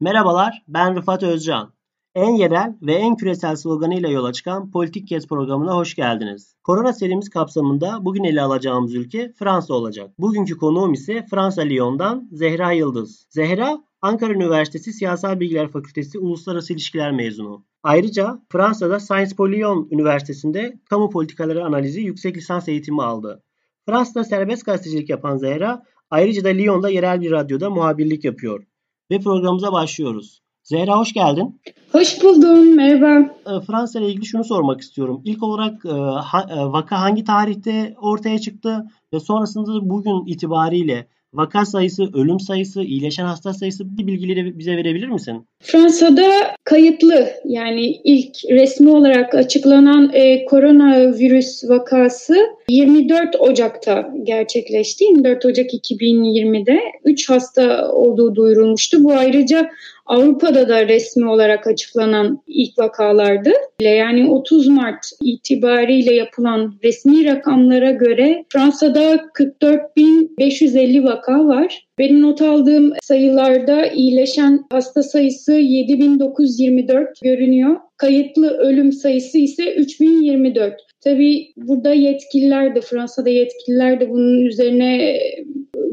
[0.00, 1.72] Merhabalar, ben Rıfat Özcan.
[2.14, 6.54] En yerel ve en küresel sloganıyla yola çıkan Politik Kes programına hoş geldiniz.
[6.64, 10.10] Korona serimiz kapsamında bugün ele alacağımız ülke Fransa olacak.
[10.18, 13.26] Bugünkü konuğum ise Fransa Lyon'dan Zehra Yıldız.
[13.30, 17.64] Zehra, Ankara Üniversitesi Siyasal Bilgiler Fakültesi Uluslararası İlişkiler mezunu.
[17.82, 23.42] Ayrıca Fransa'da Sciences Po Lyon Üniversitesi'nde kamu politikaları analizi yüksek lisans eğitimi aldı.
[23.86, 28.64] Fransa'da serbest gazetecilik yapan Zehra, ayrıca da Lyon'da yerel bir radyoda muhabirlik yapıyor.
[29.10, 30.42] Ve programımıza başlıyoruz.
[30.62, 31.60] Zehra hoş geldin.
[31.92, 33.34] Hoş buldum, merhaba.
[33.46, 35.22] Ee, Fransa ile ilgili şunu sormak istiyorum.
[35.24, 42.02] İlk olarak e, e, vaka hangi tarihte ortaya çıktı ve sonrasında bugün itibariyle vaka sayısı,
[42.14, 45.46] ölüm sayısı, iyileşen hasta sayısı bir bilgileri bize verebilir misin?
[45.62, 46.30] Fransa'da
[46.64, 55.04] kayıtlı yani ilk resmi olarak açıklanan e, koronavirüs vakası 24 Ocak'ta gerçekleşti.
[55.04, 59.04] 24 Ocak 2020'de 3 hasta olduğu duyurulmuştu.
[59.04, 59.70] Bu ayrıca
[60.08, 63.52] Avrupa'da da resmi olarak açıklanan ilk vakalardı.
[63.80, 71.86] Yani 30 Mart itibariyle yapılan resmi rakamlara göre Fransa'da 44.550 vaka var.
[71.98, 77.76] Benim not aldığım sayılarda iyileşen hasta sayısı 7924 görünüyor.
[77.96, 80.74] Kayıtlı ölüm sayısı ise 3024.
[81.04, 85.20] Tabii burada yetkililer de Fransa'da yetkililer de bunun üzerine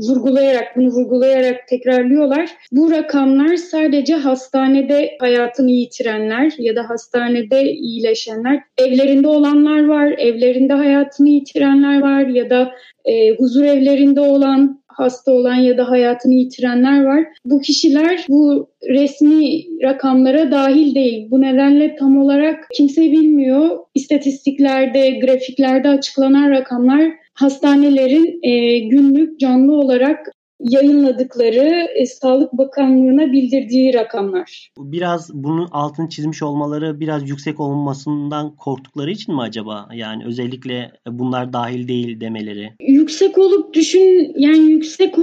[0.10, 2.50] vurgulayarak bunu vurgulayarak tekrarlıyorlar.
[2.72, 11.30] Bu rakamlar sadece hastanede hayatını yitirenler ya da hastanede iyileşenler, evlerinde olanlar var, evlerinde hayatını
[11.30, 12.72] yitirenler var ya da
[13.06, 17.24] e, huzur evlerinde olan hasta olan ya da hayatını yitirenler var.
[17.46, 21.28] Bu kişiler bu resmi rakamlara dahil değil.
[21.32, 23.70] Bu nedenle tam olarak kimse bilmiyor.
[23.96, 34.72] İstatistiklerde, grafiklerde açıklanan rakamlar hastanelerin e, günlük canlı olarak yayınladıkları e, Sağlık Bakanlığı'na bildirdiği rakamlar.
[34.78, 39.90] Biraz bunun altını çizmiş olmaları biraz yüksek olmasından korktukları için mi acaba?
[39.94, 42.74] Yani özellikle bunlar dahil değil demeleri.
[42.80, 45.18] Yüksek olup düşün yani yüksek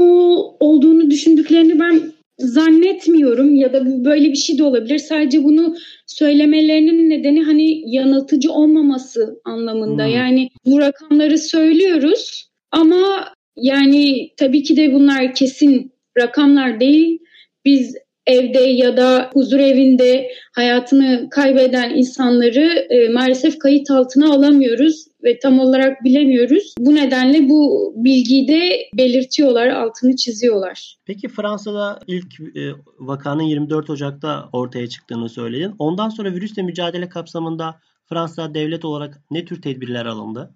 [0.60, 2.12] olduğunu düşündüklerini ben
[2.42, 4.98] zannetmiyorum ya da bu böyle bir şey de olabilir.
[4.98, 5.76] Sadece bunu
[6.06, 10.04] söylemelerinin nedeni hani yanıltıcı olmaması anlamında.
[10.04, 10.12] Hmm.
[10.12, 17.18] Yani bu rakamları söylüyoruz ama yani tabii ki de bunlar kesin rakamlar değil.
[17.64, 25.38] Biz evde ya da huzur evinde hayatını kaybeden insanları e, maalesef kayıt altına alamıyoruz ve
[25.38, 26.74] tam olarak bilemiyoruz.
[26.78, 30.96] Bu nedenle bu bilgiyi de belirtiyorlar, altını çiziyorlar.
[31.06, 35.74] Peki Fransa'da ilk e, vakanın 24 Ocak'ta ortaya çıktığını söyledin.
[35.78, 40.54] Ondan sonra virüsle mücadele kapsamında Fransa devlet olarak ne tür tedbirler alındı?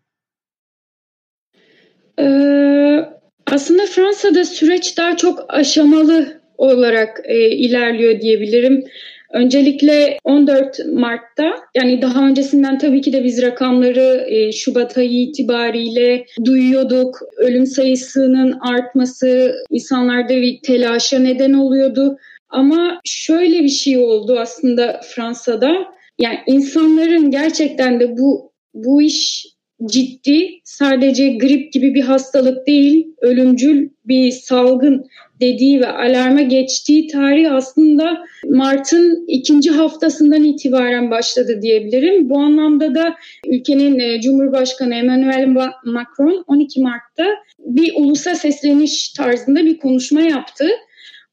[2.19, 2.99] Ee,
[3.47, 8.84] aslında Fransa'da süreç daha çok aşamalı olarak e, ilerliyor diyebilirim.
[9.32, 16.26] Öncelikle 14 Mart'ta yani daha öncesinden tabii ki de biz rakamları e, Şubat ayı itibariyle
[16.44, 17.19] duyuyorduk.
[17.37, 22.16] Ölüm sayısının artması insanlarda bir telaşa neden oluyordu.
[22.48, 25.72] Ama şöyle bir şey oldu aslında Fransa'da.
[26.19, 29.47] Yani insanların gerçekten de bu bu iş
[29.84, 35.06] ciddi, sadece grip gibi bir hastalık değil, ölümcül bir salgın
[35.41, 42.31] dediği ve alarma geçtiği tarih aslında Mart'ın ikinci haftasından itibaren başladı diyebilirim.
[42.31, 43.14] Bu anlamda da
[43.47, 45.47] ülkenin e, Cumhurbaşkanı Emmanuel
[45.84, 47.26] Macron 12 Mart'ta
[47.58, 50.69] bir ulusa sesleniş tarzında bir konuşma yaptı.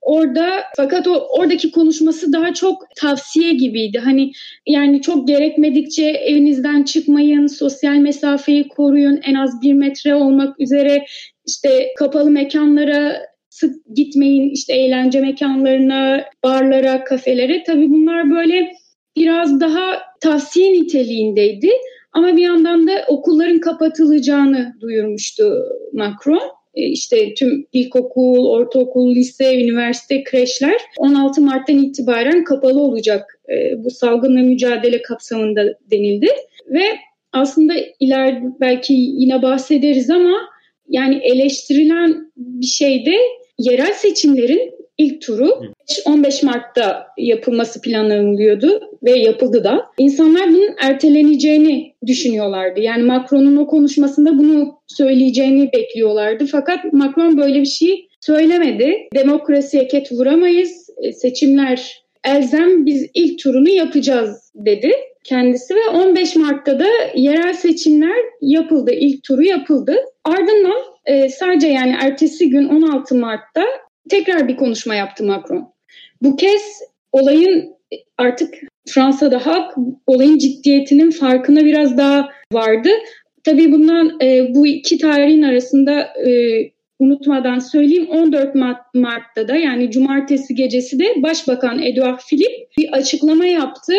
[0.04, 4.00] Orada fakat o oradaki konuşması daha çok tavsiye gibiydi.
[4.00, 4.32] Hani
[4.68, 11.06] yani çok gerekmedikçe evinizden çıkmayın, sosyal mesafeyi koruyun, en az bir metre olmak üzere
[11.48, 17.64] işte kapalı mekanlara sık gitmeyin, işte eğlence mekanlarına, barlara, kafelere.
[17.64, 18.72] Tabii bunlar böyle
[19.16, 21.70] biraz daha tavsiye niteliğindeydi.
[22.14, 26.63] Ama bir yandan da okulların kapatılacağını duyurmuştu Macron.
[26.76, 33.92] E, işte tüm ilkokul, ortaokul, lise, üniversite, kreşler 16 Mart'tan itibaren kapalı olacak e, bu
[33.92, 36.28] salgınla mücadele kapsamında denildi.
[36.68, 36.84] Ve
[37.32, 40.38] aslında ileride belki yine bahsederiz ama
[40.90, 43.16] yani eleştirilen bir şey de
[43.60, 45.62] yerel seçimlerin ilk turu
[46.06, 49.86] 15 Mart'ta yapılması planlanıyordu ve yapıldı da.
[49.98, 52.80] İnsanlar bunun erteleneceğini düşünüyorlardı.
[52.80, 56.46] Yani Macron'un o konuşmasında bunu söyleyeceğini bekliyorlardı.
[56.46, 58.98] Fakat Macron böyle bir şey söylemedi.
[59.16, 60.90] Demokrasiye ket vuramayız.
[61.02, 64.92] E, seçimler elzem biz ilk turunu yapacağız dedi
[65.24, 68.92] kendisi ve 15 Mart'ta da yerel seçimler yapıldı.
[68.92, 69.96] İlk turu yapıldı.
[70.24, 73.64] Ardından e, sadece yani ertesi gün 16 Mart'ta
[74.10, 75.74] tekrar bir konuşma yaptı Macron.
[76.22, 77.74] Bu kez olayın
[78.18, 78.54] artık
[78.90, 79.76] Fransa'da halk
[80.08, 82.90] olayın ciddiyetinin farkına biraz daha vardı.
[83.44, 86.32] Tabii bundan e, bu iki tarihin arasında e,
[87.00, 93.46] unutmadan söyleyeyim 14 Mart, Mart'ta da yani cumartesi gecesi de Başbakan Edouard Philippe bir açıklama
[93.46, 93.94] yaptı.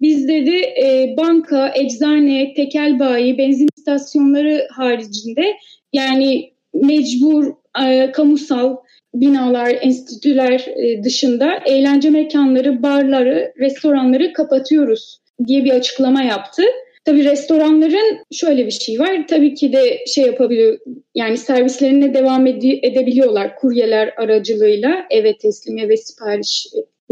[0.00, 5.56] Biz dedi e, banka, eczane, tekel bayi, benzin istasyonları haricinde
[5.92, 7.52] yani mecbur
[7.84, 8.76] e, kamusal
[9.14, 16.62] binalar, enstitüler e, dışında eğlence mekanları, barları, restoranları kapatıyoruz diye bir açıklama yaptı.
[17.04, 19.24] Tabii restoranların şöyle bir şey var.
[19.28, 20.78] Tabii ki de şey yapabiliyor
[21.14, 26.66] yani servislerine devam ede- edebiliyorlar kuryeler aracılığıyla eve teslim, eve sipariş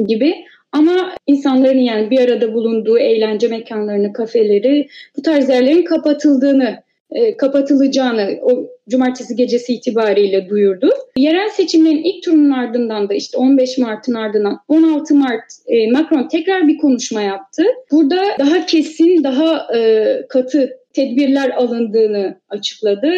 [0.06, 0.34] gibi.
[0.72, 8.38] Ama insanların yani bir arada bulunduğu eğlence mekanlarını, kafeleri, bu tarz yerlerin kapatıldığını, e, kapatılacağını
[8.42, 10.90] o cumartesi gecesi itibariyle duyurdu.
[11.16, 16.68] Yerel seçimlerin ilk turunun ardından da işte 15 Mart'ın ardından 16 Mart e, Macron tekrar
[16.68, 17.62] bir konuşma yaptı.
[17.90, 23.12] Burada daha kesin, daha e, katı tedbirler alındığını açıkladı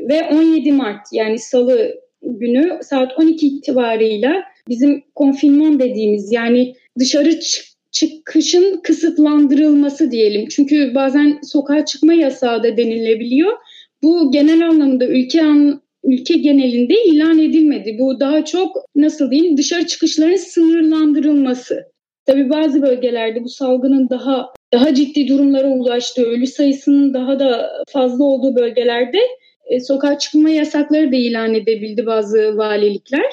[0.00, 7.70] ve 17 Mart yani salı günü saat 12 itibarıyla bizim konfinman dediğimiz yani dışarı çık
[7.92, 10.48] çıkışın kısıtlandırılması diyelim.
[10.48, 13.52] Çünkü bazen sokağa çıkma yasağı da denilebiliyor.
[14.02, 17.96] Bu genel anlamda ülke an, ülke genelinde ilan edilmedi.
[18.00, 21.90] Bu daha çok nasıl diyeyim dışarı çıkışların sınırlandırılması.
[22.26, 28.24] Tabii bazı bölgelerde bu salgının daha daha ciddi durumlara ulaştığı, ölü sayısının daha da fazla
[28.24, 29.18] olduğu bölgelerde
[29.66, 33.32] e, sokağa çıkma yasakları da ilan edebildi bazı valilikler.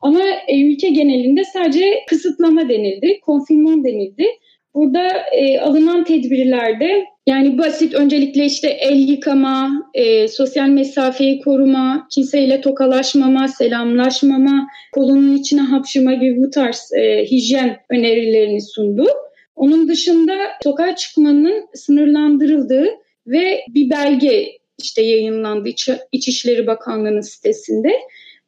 [0.00, 4.26] Ama e, ülke genelinde sadece kısıtlama denildi, konfinman denildi.
[4.74, 12.60] Burada e, alınan tedbirlerde yani basit öncelikle işte el yıkama, e, sosyal mesafeyi koruma, kimseyle
[12.60, 19.06] tokalaşmama, selamlaşmama, kolunun içine hapşırma gibi bu tarz e, hijyen önerilerini sundu.
[19.56, 22.86] Onun dışında sokağa çıkmanın sınırlandırıldığı
[23.26, 27.92] ve bir belge işte yayınlandı İç, İçişleri Bakanlığı'nın sitesinde.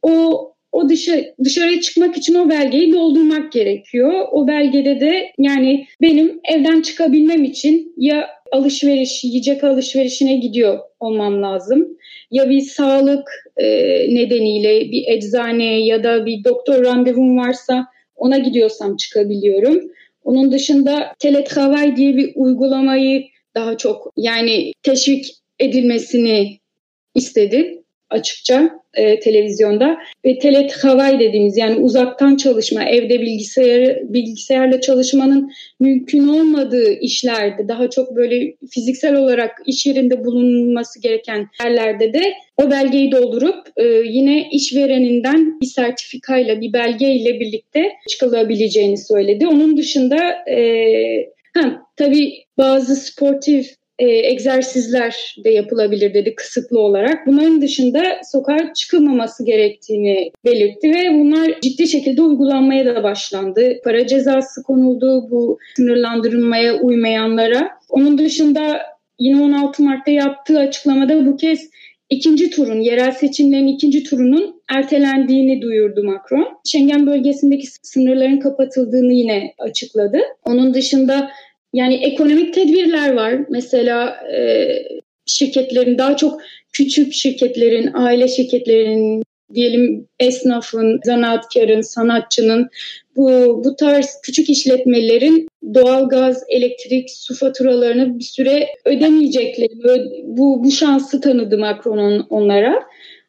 [0.02, 4.12] O o dışı, dışarıya çıkmak için o belgeyi doldurmak gerekiyor.
[4.32, 11.88] O belgede de yani benim evden çıkabilmem için ya alışveriş, yiyecek alışverişine gidiyor olmam lazım.
[12.30, 13.66] Ya bir sağlık e,
[14.14, 17.86] nedeniyle bir eczane ya da bir doktor randevum varsa
[18.16, 19.80] ona gidiyorsam çıkabiliyorum.
[20.24, 23.24] Onun dışında teletravay diye bir uygulamayı
[23.54, 25.26] daha çok yani teşvik
[25.58, 26.58] edilmesini
[27.14, 27.79] istedi
[28.10, 36.92] açıkça e, televizyonda ve teletravay dediğimiz yani uzaktan çalışma, evde bilgisayar bilgisayarla çalışmanın mümkün olmadığı
[36.92, 43.66] işlerde daha çok böyle fiziksel olarak iş yerinde bulunması gereken yerlerde de o belgeyi doldurup
[43.76, 49.46] e, yine işvereninden bir sertifikayla, bir belgeyle birlikte çıkılabileceğini söyledi.
[49.46, 50.16] Onun dışında
[50.50, 50.60] e,
[51.54, 57.26] ha, tabii bazı sportif e, egzersizler de yapılabilir dedi kısıtlı olarak.
[57.26, 58.02] Bunların dışında
[58.32, 63.80] sokağa çıkılmaması gerektiğini belirtti ve bunlar ciddi şekilde uygulanmaya da başlandı.
[63.84, 67.70] Para cezası konuldu bu sınırlandırılmaya uymayanlara.
[67.88, 68.80] Onun dışında
[69.18, 71.70] yine 16 Mart'ta yaptığı açıklamada bu kez
[72.10, 76.48] ikinci turun, yerel seçimlerin ikinci turunun ertelendiğini duyurdu Macron.
[76.64, 80.18] Schengen bölgesindeki sınırların kapatıldığını yine açıkladı.
[80.44, 81.30] Onun dışında
[81.72, 83.34] yani ekonomik tedbirler var.
[83.48, 84.68] Mesela e,
[85.26, 86.40] şirketlerin daha çok
[86.72, 89.22] küçük şirketlerin, aile şirketlerinin
[89.54, 92.68] diyelim esnafın, zanaatkarın, sanatçının
[93.16, 99.70] bu, bu tarz küçük işletmelerin doğalgaz, elektrik, su faturalarını bir süre ödemeyecekleri
[100.24, 102.82] bu, bu şansı tanıdı Macron onlara.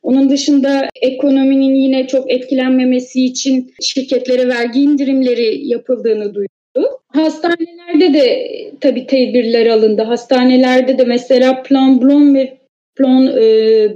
[0.03, 6.60] Onun dışında ekonominin yine çok etkilenmemesi için şirketlere vergi indirimleri yapıldığını duydum.
[7.07, 8.47] Hastanelerde de
[8.81, 10.01] tabii tedbirler alındı.
[10.01, 12.57] Hastanelerde de mesela plan blanc ve
[12.95, 13.41] plan e,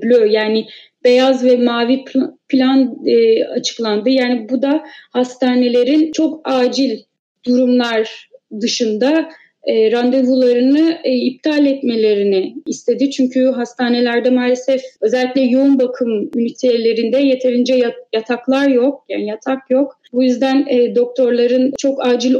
[0.03, 0.65] bleu yani
[1.03, 2.03] beyaz ve mavi
[2.50, 4.10] plan e, açıklandı.
[4.10, 7.00] Yani bu da hastanelerin çok acil
[7.46, 8.29] durumlar
[8.62, 9.29] dışında
[9.63, 13.12] e, randevularını e, iptal etmelerini istedi.
[13.12, 17.82] Çünkü hastanelerde maalesef özellikle yoğun bakım ünitelerinde yeterince
[18.13, 20.00] yataklar yok, yani yatak yok.
[20.13, 22.36] Bu yüzden e, doktorların çok acil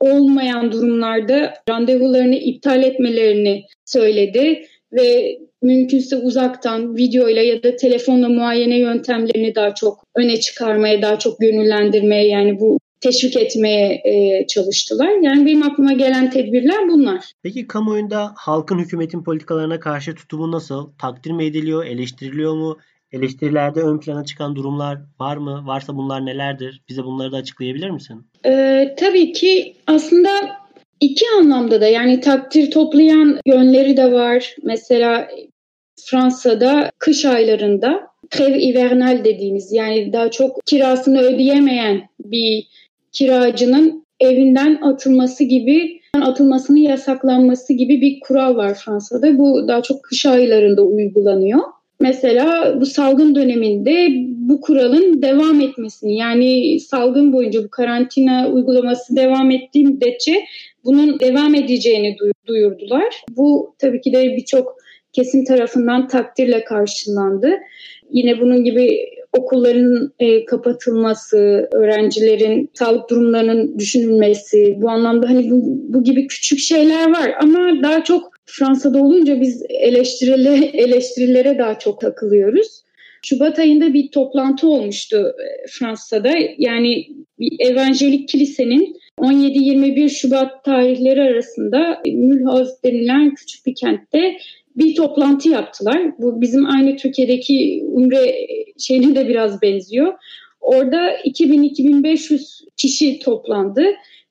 [0.00, 4.62] olmayan durumlarda randevularını iptal etmelerini söyledi
[4.92, 11.40] ve mümkünse uzaktan videoyla ya da telefonla muayene yöntemlerini daha çok öne çıkarmaya, daha çok
[11.40, 15.22] gönüllendirmeye yani bu teşvik etmeye e, çalıştılar.
[15.22, 17.32] Yani benim aklıma gelen tedbirler bunlar.
[17.42, 20.90] Peki kamuoyunda halkın hükümetin politikalarına karşı tutumu nasıl?
[20.98, 22.78] Takdir mi ediliyor, eleştiriliyor mu?
[23.12, 25.62] Eleştirilerde ön plana çıkan durumlar var mı?
[25.66, 26.82] Varsa bunlar nelerdir?
[26.88, 28.26] Bize bunları da açıklayabilir misin?
[28.46, 30.30] Ee, tabii ki aslında
[31.00, 34.56] iki anlamda da yani takdir toplayan yönleri de var.
[34.62, 35.28] Mesela
[36.04, 42.66] Fransa'da kış aylarında trev hivernal dediğimiz yani daha çok kirasını ödeyemeyen bir
[43.12, 49.38] kiracının evinden atılması gibi atılmasının yasaklanması gibi bir kural var Fransa'da.
[49.38, 51.60] Bu daha çok kış aylarında uygulanıyor.
[52.00, 54.08] Mesela bu salgın döneminde
[54.48, 60.44] bu kuralın devam etmesini yani salgın boyunca bu karantina uygulaması devam ettiği müddetçe
[60.84, 63.24] bunun devam edeceğini duyurdular.
[63.36, 64.76] Bu tabii ki de birçok
[65.12, 67.50] kesim tarafından takdirle karşılandı.
[68.10, 68.98] Yine bunun gibi
[69.38, 77.10] okulların e, kapatılması, öğrencilerin sağlık durumlarının düşünülmesi, bu anlamda hani bu, bu gibi küçük şeyler
[77.10, 82.82] var ama daha çok Fransa'da olunca biz eleştirile, eleştirilere daha çok takılıyoruz.
[83.22, 86.32] Şubat ayında bir toplantı olmuştu e, Fransa'da.
[86.58, 87.08] Yani
[87.58, 94.36] evangelik kilisenin 17-21 Şubat tarihleri arasında Mülhoz denilen küçük bir kentte
[94.76, 96.18] bir toplantı yaptılar.
[96.18, 98.34] Bu bizim aynı Türkiye'deki Umre
[98.78, 100.14] şeyine de biraz benziyor.
[100.60, 103.84] Orada 2000-2500 kişi toplandı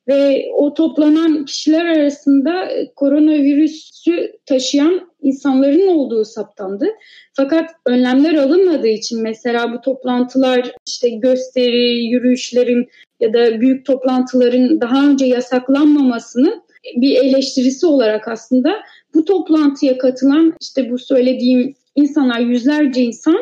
[0.07, 6.85] ve o toplanan kişiler arasında koronavirüsü taşıyan insanların olduğu saptandı.
[7.33, 12.87] Fakat önlemler alınmadığı için mesela bu toplantılar işte gösteri, yürüyüşlerin
[13.19, 16.63] ya da büyük toplantıların daha önce yasaklanmamasının
[16.95, 18.75] bir eleştirisi olarak aslında
[19.13, 23.37] bu toplantıya katılan işte bu söylediğim insanlar yüzlerce insan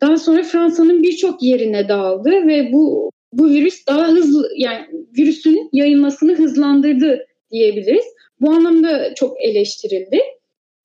[0.00, 4.86] daha sonra Fransa'nın birçok yerine dağıldı ve bu bu virüs daha hızlı yani
[5.18, 8.04] virüsün yayılmasını hızlandırdı diyebiliriz.
[8.40, 10.20] Bu anlamda çok eleştirildi.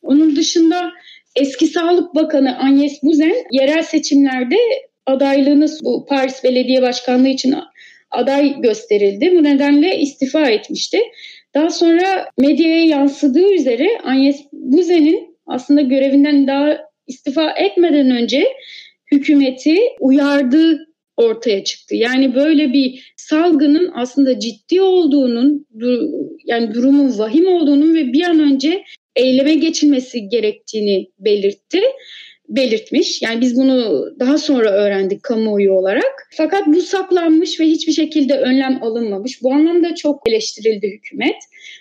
[0.02, 0.92] Onun dışında
[1.36, 4.56] eski Sağlık Bakanı Agnes Buzen yerel seçimlerde
[5.06, 7.56] adaylığını bu Paris Belediye Başkanlığı için
[8.12, 9.32] aday gösterildi.
[9.36, 11.00] Bu nedenle istifa etmişti.
[11.54, 16.78] Daha sonra medyaya yansıdığı üzere Agnes Buzen'in aslında görevinden daha
[17.08, 18.48] istifa etmeden önce
[19.12, 20.91] hükümeti uyardığı
[21.24, 21.96] ortaya çıktı.
[21.96, 25.66] Yani böyle bir salgının aslında ciddi olduğunun,
[26.46, 28.84] yani durumun vahim olduğunun ve bir an önce
[29.16, 31.82] eyleme geçilmesi gerektiğini belirtti
[32.52, 33.22] belirtmiş.
[33.22, 36.30] Yani biz bunu daha sonra öğrendik kamuoyu olarak.
[36.32, 39.44] Fakat bu saklanmış ve hiçbir şekilde önlem alınmamış.
[39.44, 41.36] Bu anlamda çok eleştirildi hükümet.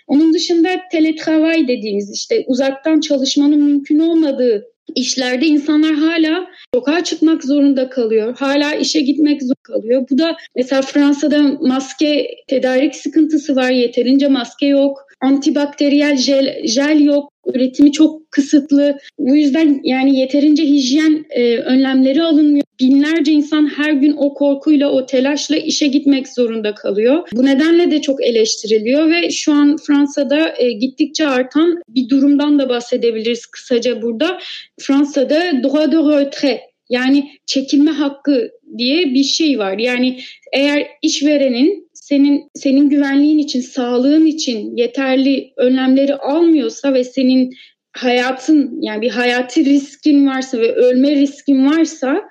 [0.07, 7.89] Onun dışında teletravay dediğimiz işte uzaktan çalışmanın mümkün olmadığı işlerde insanlar hala sokağa çıkmak zorunda
[7.89, 8.35] kalıyor.
[8.37, 10.05] Hala işe gitmek zorunda kalıyor.
[10.11, 13.69] Bu da mesela Fransa'da maske tedarik sıkıntısı var.
[13.69, 15.10] Yeterince maske yok.
[15.21, 17.31] Antibakteriyel jel, jel yok.
[17.45, 18.97] Üretimi çok kısıtlı.
[19.19, 22.65] Bu yüzden yani yeterince hijyen e, önlemleri alınmıyor.
[22.79, 27.27] Binlerce insan her gün o korkuyla, o telaşla işe gitmek zorunda kalıyor.
[27.33, 32.69] Bu nedenle de çok eleştiriliyor ve şu an Fransa'da e, gittikçe artan bir durumdan da
[32.69, 34.39] bahsedebiliriz kısaca burada.
[34.79, 36.59] Fransa'da droit de retrait
[36.89, 39.77] yani çekilme hakkı diye bir şey var.
[39.77, 40.19] Yani
[40.53, 47.53] eğer işverenin senin senin güvenliğin için, sağlığın için yeterli önlemleri almıyorsa ve senin
[47.93, 52.21] hayatın yani bir hayati riskin varsa ve ölme riskin varsa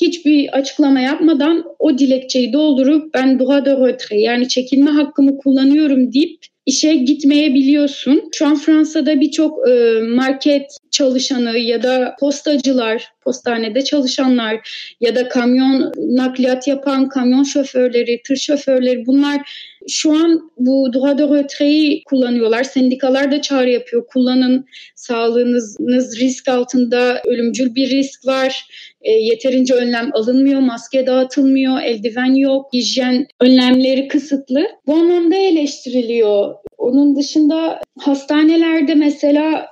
[0.00, 6.40] hiçbir açıklama yapmadan o dilekçeyi doldurup ben droit de retrait yani çekilme hakkımı kullanıyorum deyip
[6.66, 8.30] işe gitmeyebiliyorsun.
[8.34, 14.68] Şu an Fransa'da birçok e, market çalışanı ya da postacılar, postanede çalışanlar
[15.00, 19.50] ya da kamyon nakliyat yapan kamyon şoförleri, tır şoförleri bunlar
[19.88, 22.64] şu an bu droit de retrait'i kullanıyorlar.
[22.64, 24.06] Sendikalar da çağrı yapıyor.
[24.06, 28.66] Kullanın sağlığınız risk altında ölümcül bir risk var.
[29.06, 34.66] E, yeterince önlem alınmıyor, maske dağıtılmıyor, eldiven yok, hijyen önlemleri kısıtlı.
[34.86, 36.54] Bu anlamda eleştiriliyor.
[36.78, 39.66] Onun dışında hastanelerde mesela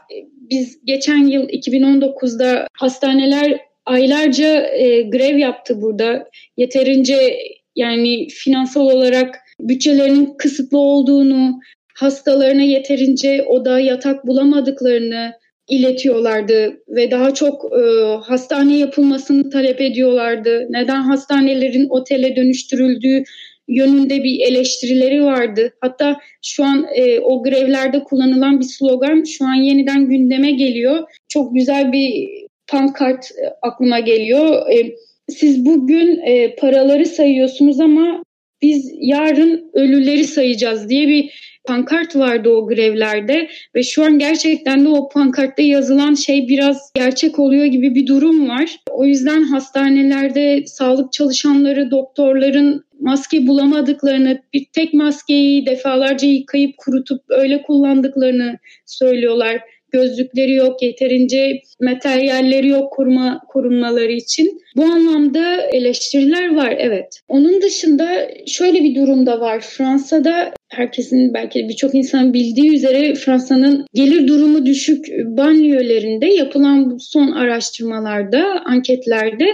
[0.51, 6.29] biz geçen yıl 2019'da hastaneler aylarca e, grev yaptı burada.
[6.57, 7.39] Yeterince
[7.77, 11.61] yani finansal olarak bütçelerinin kısıtlı olduğunu,
[11.95, 15.33] hastalarına yeterince oda, yatak bulamadıklarını
[15.69, 17.83] iletiyorlardı ve daha çok e,
[18.23, 20.67] hastane yapılmasını talep ediyorlardı.
[20.71, 23.23] Neden hastanelerin otele dönüştürüldüğü
[23.69, 25.73] yönünde bir eleştirileri vardı.
[25.81, 31.09] Hatta şu an e, o grevlerde kullanılan bir slogan şu an yeniden gündeme geliyor.
[31.29, 32.29] Çok güzel bir
[32.69, 34.71] pankart e, aklıma geliyor.
[34.71, 34.95] E,
[35.29, 38.23] siz bugün e, paraları sayıyorsunuz ama
[38.63, 44.89] biz yarın ölüleri sayacağız diye bir pankart vardı o grevlerde ve şu an gerçekten de
[44.89, 48.81] o pankartta yazılan şey biraz gerçek oluyor gibi bir durum var.
[48.91, 57.63] O yüzden hastanelerde sağlık çalışanları, doktorların maske bulamadıklarını, bir tek maskeyi defalarca yıkayıp kurutup öyle
[57.63, 59.61] kullandıklarını söylüyorlar
[59.95, 64.61] gözlükleri yok, yeterince materyalleri yok koruma korunmaları için.
[64.77, 67.21] Bu anlamda eleştiriler var evet.
[67.29, 69.61] Onun dışında şöyle bir durum da var.
[69.61, 78.63] Fransa'da herkesin belki birçok insanın bildiği üzere Fransa'nın gelir durumu düşük banliyölerinde yapılan son araştırmalarda,
[78.65, 79.47] anketlerde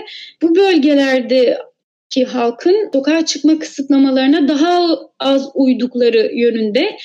[0.42, 1.58] bu bölgelerde
[2.10, 6.96] ki halkın sokağa çıkma kısıtlamalarına daha az uydukları yönünde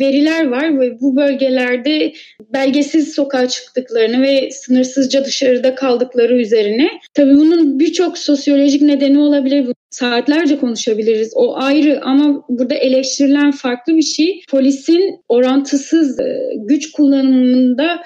[0.00, 2.12] veriler var ve bu bölgelerde
[2.54, 9.66] belgesiz sokağa çıktıklarını ve sınırsızca dışarıda kaldıkları üzerine tabii bunun birçok sosyolojik nedeni olabilir.
[9.90, 11.32] Saatlerce konuşabiliriz.
[11.34, 14.40] O ayrı ama burada eleştirilen farklı bir şey.
[14.50, 18.02] Polisin orantısız e, güç kullanımında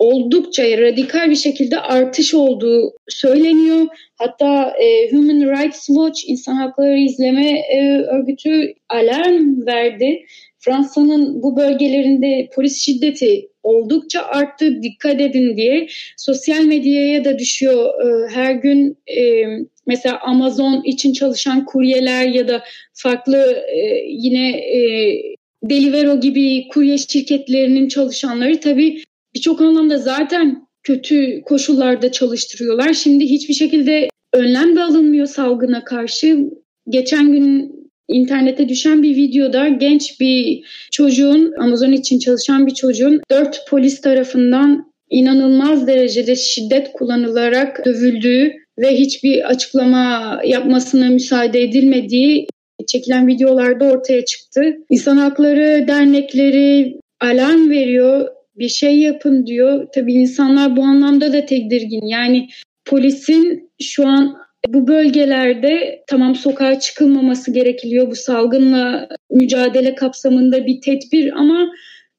[0.00, 3.86] oldukça radikal bir şekilde artış olduğu söyleniyor.
[4.18, 10.24] Hatta e, Human Rights Watch, İnsan Hakları İzleme e, Örgütü alarm verdi.
[10.58, 18.34] Fransa'nın bu bölgelerinde polis şiddeti oldukça arttı dikkat edin diye sosyal medyaya da düşüyor e,
[18.34, 19.44] her gün e,
[19.86, 22.62] mesela Amazon için çalışan kuryeler ya da
[22.94, 24.80] farklı e, yine e,
[25.62, 29.02] Delivero gibi kurye şirketlerinin çalışanları tabii
[29.34, 32.92] birçok anlamda zaten kötü koşullarda çalıştırıyorlar.
[32.92, 36.38] Şimdi hiçbir şekilde önlem de alınmıyor salgına karşı.
[36.88, 37.72] Geçen gün
[38.08, 44.92] internete düşen bir videoda genç bir çocuğun, Amazon için çalışan bir çocuğun dört polis tarafından
[45.10, 52.46] inanılmaz derecede şiddet kullanılarak dövüldüğü ve hiçbir açıklama yapmasına müsaade edilmediği
[52.86, 54.76] çekilen videolarda ortaya çıktı.
[54.90, 59.86] İnsan hakları dernekleri alarm veriyor bir şey yapın diyor.
[59.94, 62.06] Tabii insanlar bu anlamda da tedirgin.
[62.06, 62.48] Yani
[62.84, 64.36] polisin şu an
[64.68, 71.68] bu bölgelerde tamam sokağa çıkılmaması gerekiyor bu salgınla mücadele kapsamında bir tedbir ama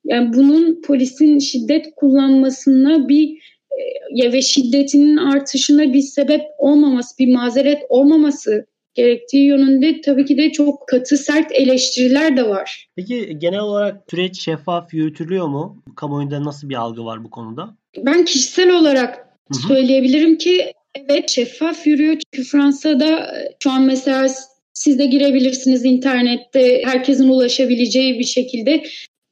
[0.06, 3.30] yani bunun polisin şiddet kullanmasına bir
[3.72, 10.38] e, ya ve şiddetinin artışına bir sebep olmaması, bir mazeret olmaması gerektiği yönünde tabii ki
[10.38, 12.88] de çok katı sert eleştiriler de var.
[12.96, 15.84] Peki genel olarak süreç şeffaf yürütülüyor mu?
[15.96, 17.76] Kamuoyunda nasıl bir algı var bu konuda?
[17.98, 19.68] Ben kişisel olarak Hı-hı.
[19.68, 22.18] söyleyebilirim ki evet şeffaf yürüyor.
[22.34, 24.28] Çünkü Fransa'da şu an mesela
[24.74, 28.84] siz de girebilirsiniz internette herkesin ulaşabileceği bir şekilde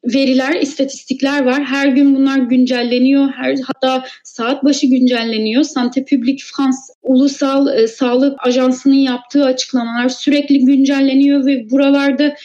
[0.03, 1.63] veriler, istatistikler var.
[1.63, 3.29] Her gün bunlar güncelleniyor.
[3.31, 5.63] Her hatta saat başı güncelleniyor.
[5.63, 12.35] Santé Publique France Ulusal e, Sağlık Ajansı'nın yaptığı açıklamalar sürekli güncelleniyor ve buralarda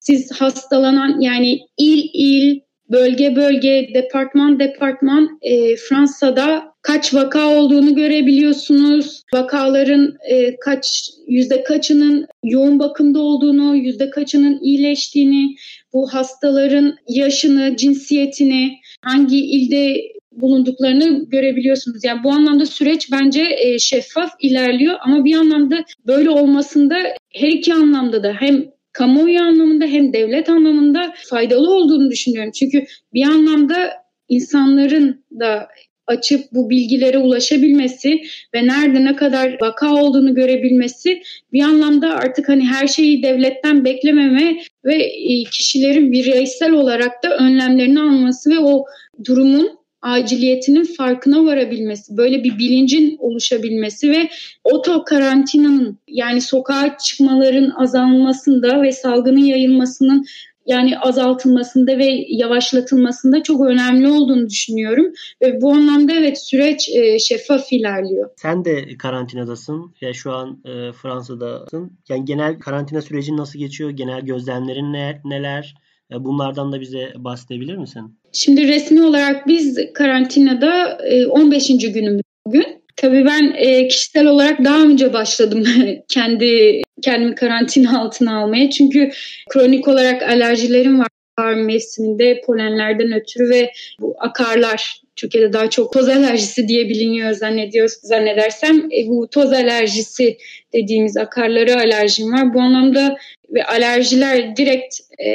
[0.00, 2.60] siz hastalanan yani il il,
[2.94, 9.22] bölge bölge, departman departman e, Fransa'da kaç vaka olduğunu görebiliyorsunuz.
[9.34, 15.56] Vakaların e, kaç yüzde kaçının yoğun bakımda olduğunu, yüzde kaçının iyileştiğini,
[15.92, 18.72] bu hastaların yaşını, cinsiyetini,
[19.04, 19.96] hangi ilde
[20.32, 22.04] bulunduklarını görebiliyorsunuz.
[22.04, 26.96] Yani bu anlamda süreç bence e, şeffaf ilerliyor ama bir anlamda böyle olmasında
[27.32, 32.52] her iki anlamda da hem kamuoyu anlamında hem devlet anlamında faydalı olduğunu düşünüyorum.
[32.52, 33.92] Çünkü bir anlamda
[34.28, 35.68] insanların da
[36.06, 38.20] açıp bu bilgilere ulaşabilmesi
[38.54, 44.56] ve nerede ne kadar vaka olduğunu görebilmesi bir anlamda artık hani her şeyi devletten beklememe
[44.84, 48.84] ve e, kişilerin bireysel olarak da önlemlerini alması ve o
[49.24, 54.28] durumun aciliyetinin farkına varabilmesi, böyle bir bilincin oluşabilmesi ve
[54.64, 60.24] oto karantinanın yani sokağa çıkmaların azalmasında ve salgının yayılmasının
[60.66, 65.06] yani azaltılmasında ve yavaşlatılmasında çok önemli olduğunu düşünüyorum.
[65.42, 68.30] Ve bu anlamda evet süreç e, şeffaf ilerliyor.
[68.36, 69.94] Sen de karantinadasın.
[70.00, 71.98] Ya şu an e, Fransa'dasın.
[72.08, 73.90] Yani genel karantina süreci nasıl geçiyor?
[73.90, 75.74] Genel gözlemlerin ne, neler?
[76.12, 78.18] E, bunlardan da bize bahsedebilir misin?
[78.34, 80.98] Şimdi resmi olarak biz karantinada
[81.30, 81.70] 15.
[81.70, 82.66] E, günümüz bugün.
[82.96, 85.64] Tabii ben e, kişisel olarak daha önce başladım
[86.08, 88.70] kendi kendimi karantina altına almaya.
[88.70, 89.10] Çünkü
[89.50, 93.70] kronik olarak alerjilerim var bahar mevsiminde polenlerden ötürü ve
[94.00, 98.76] bu akarlar Türkiye'de daha çok toz alerjisi diye biliniyor zannediyoruz zannedersem.
[98.78, 100.38] E, bu toz alerjisi
[100.72, 102.54] dediğimiz akarları alerjim var.
[102.54, 103.16] Bu anlamda
[103.54, 105.28] ve alerjiler direkt e,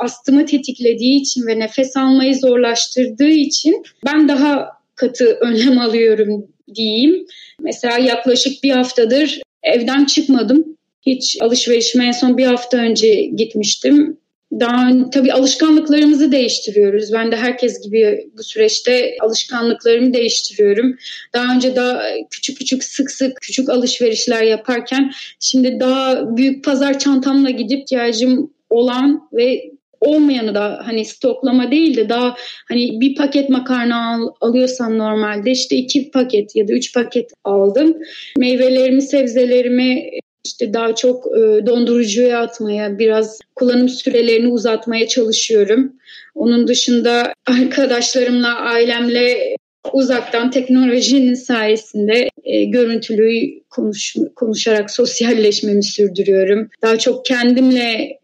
[0.00, 7.26] astımı tetiklediği için ve nefes almayı zorlaştırdığı için ben daha katı önlem alıyorum diyeyim.
[7.60, 10.76] Mesela yaklaşık bir haftadır evden çıkmadım.
[11.06, 14.18] Hiç alışverişime en son bir hafta önce gitmiştim.
[14.60, 17.12] Daha tabii alışkanlıklarımızı değiştiriyoruz.
[17.12, 20.96] Ben de herkes gibi bu süreçte alışkanlıklarımı değiştiriyorum.
[21.34, 27.50] Daha önce daha küçük küçük sık sık küçük alışverişler yaparken şimdi daha büyük pazar çantamla
[27.50, 32.36] gidip ihtiyacım olan ve olmayanı da hani stoklama değil de daha
[32.68, 37.96] hani bir paket makarna al, alıyorsam normalde işte iki paket ya da üç paket aldım.
[38.38, 40.10] Meyvelerimi, sebzelerimi
[40.44, 45.92] işte daha çok e, dondurucuya atmaya, biraz kullanım sürelerini uzatmaya çalışıyorum.
[46.34, 49.56] Onun dışında arkadaşlarımla, ailemle
[49.92, 56.68] uzaktan teknolojinin sayesinde e, görüntülü konuş, konuşarak sosyalleşmemi sürdürüyorum.
[56.82, 58.18] Daha çok kendimle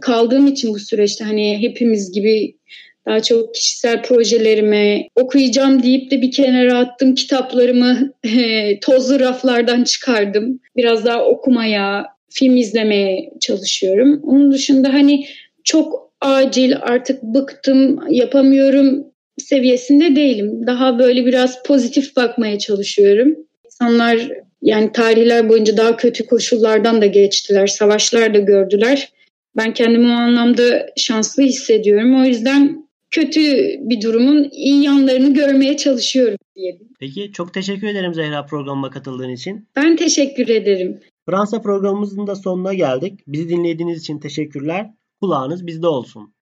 [0.00, 2.55] kaldığım için bu süreçte hani hepimiz gibi
[3.06, 10.60] daha çok kişisel projelerime okuyacağım deyip de bir kenara attım kitaplarımı e, tozlu raflardan çıkardım.
[10.76, 14.20] Biraz daha okumaya, film izlemeye çalışıyorum.
[14.22, 15.26] Onun dışında hani
[15.64, 19.04] çok acil artık bıktım, yapamıyorum
[19.38, 20.66] seviyesinde değilim.
[20.66, 23.36] Daha böyle biraz pozitif bakmaya çalışıyorum.
[23.64, 24.28] İnsanlar
[24.62, 29.08] yani tarihler boyunca daha kötü koşullardan da geçtiler, savaşlar da gördüler.
[29.56, 32.20] Ben kendimi o anlamda şanslı hissediyorum.
[32.22, 33.40] O yüzden kötü
[33.80, 36.88] bir durumun iyi yanlarını görmeye çalışıyorum diyelim.
[37.00, 39.68] Peki çok teşekkür ederim Zehra programıma katıldığın için.
[39.76, 41.00] Ben teşekkür ederim.
[41.28, 43.20] Fransa programımızın da sonuna geldik.
[43.26, 44.90] Bizi dinlediğiniz için teşekkürler.
[45.20, 46.34] Kulağınız bizde olsun.